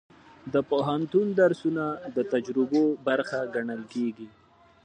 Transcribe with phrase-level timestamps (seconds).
[0.53, 4.27] د پوهنتون درسونه د تجربو برخه ګڼل کېږي.